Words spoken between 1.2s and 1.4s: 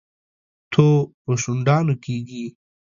په